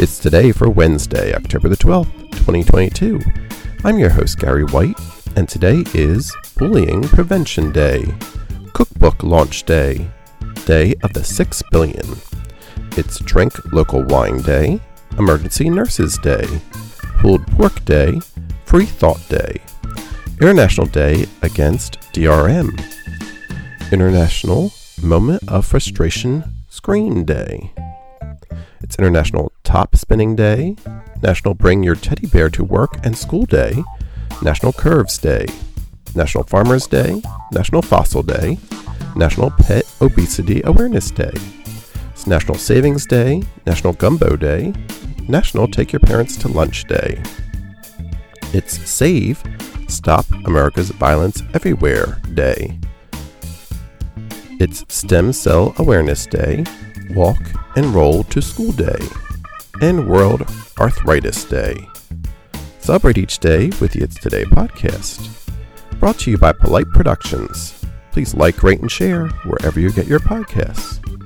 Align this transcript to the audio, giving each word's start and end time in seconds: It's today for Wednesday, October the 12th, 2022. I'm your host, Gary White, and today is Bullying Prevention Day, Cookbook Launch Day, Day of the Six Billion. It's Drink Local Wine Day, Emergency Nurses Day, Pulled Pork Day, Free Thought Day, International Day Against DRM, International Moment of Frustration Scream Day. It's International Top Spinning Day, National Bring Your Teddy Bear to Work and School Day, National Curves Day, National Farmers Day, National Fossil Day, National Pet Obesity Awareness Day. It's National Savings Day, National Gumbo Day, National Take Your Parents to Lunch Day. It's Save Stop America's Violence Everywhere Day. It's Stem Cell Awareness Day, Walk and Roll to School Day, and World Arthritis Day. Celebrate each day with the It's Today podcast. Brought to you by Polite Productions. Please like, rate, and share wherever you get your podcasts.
It's 0.00 0.20
today 0.20 0.52
for 0.52 0.70
Wednesday, 0.70 1.34
October 1.34 1.68
the 1.68 1.76
12th, 1.76 2.12
2022. 2.30 3.20
I'm 3.82 3.98
your 3.98 4.10
host, 4.10 4.38
Gary 4.38 4.62
White, 4.62 4.96
and 5.34 5.48
today 5.48 5.82
is 5.92 6.32
Bullying 6.56 7.02
Prevention 7.02 7.72
Day, 7.72 8.04
Cookbook 8.74 9.24
Launch 9.24 9.64
Day, 9.64 10.08
Day 10.66 10.94
of 11.02 11.12
the 11.14 11.24
Six 11.24 11.64
Billion. 11.72 12.06
It's 12.96 13.18
Drink 13.18 13.52
Local 13.72 14.04
Wine 14.04 14.40
Day, 14.40 14.80
Emergency 15.18 15.68
Nurses 15.68 16.16
Day, 16.18 16.46
Pulled 17.18 17.44
Pork 17.48 17.84
Day, 17.84 18.20
Free 18.66 18.86
Thought 18.86 19.28
Day, 19.28 19.60
International 20.40 20.86
Day 20.86 21.26
Against 21.42 21.98
DRM, 22.12 22.70
International 23.90 24.72
Moment 25.02 25.42
of 25.48 25.66
Frustration 25.66 26.44
Scream 26.68 27.24
Day. 27.24 27.72
It's 28.80 28.96
International 28.96 29.47
Top 29.68 29.94
Spinning 29.94 30.34
Day, 30.34 30.76
National 31.22 31.52
Bring 31.52 31.82
Your 31.82 31.94
Teddy 31.94 32.26
Bear 32.26 32.48
to 32.48 32.64
Work 32.64 33.04
and 33.04 33.14
School 33.14 33.44
Day, 33.44 33.84
National 34.40 34.72
Curves 34.72 35.18
Day, 35.18 35.44
National 36.14 36.42
Farmers 36.44 36.86
Day, 36.86 37.20
National 37.52 37.82
Fossil 37.82 38.22
Day, 38.22 38.56
National 39.14 39.50
Pet 39.50 39.84
Obesity 40.00 40.62
Awareness 40.64 41.10
Day. 41.10 41.34
It's 42.12 42.26
National 42.26 42.56
Savings 42.56 43.04
Day, 43.04 43.42
National 43.66 43.92
Gumbo 43.92 44.36
Day, 44.36 44.72
National 45.28 45.68
Take 45.68 45.92
Your 45.92 46.00
Parents 46.00 46.38
to 46.38 46.48
Lunch 46.48 46.84
Day. 46.84 47.22
It's 48.54 48.88
Save 48.88 49.42
Stop 49.86 50.24
America's 50.46 50.92
Violence 50.92 51.42
Everywhere 51.52 52.22
Day. 52.32 52.80
It's 54.58 54.86
Stem 54.88 55.30
Cell 55.34 55.74
Awareness 55.76 56.24
Day, 56.24 56.64
Walk 57.10 57.42
and 57.76 57.94
Roll 57.94 58.24
to 58.24 58.40
School 58.40 58.72
Day, 58.72 58.96
and 59.80 60.08
World 60.08 60.42
Arthritis 60.78 61.44
Day. 61.44 61.88
Celebrate 62.78 63.18
each 63.18 63.38
day 63.38 63.66
with 63.80 63.92
the 63.92 64.02
It's 64.02 64.16
Today 64.16 64.44
podcast. 64.44 65.50
Brought 66.00 66.18
to 66.20 66.30
you 66.30 66.38
by 66.38 66.52
Polite 66.52 66.90
Productions. 66.90 67.84
Please 68.12 68.34
like, 68.34 68.62
rate, 68.62 68.80
and 68.80 68.90
share 68.90 69.28
wherever 69.44 69.78
you 69.78 69.92
get 69.92 70.06
your 70.06 70.20
podcasts. 70.20 71.17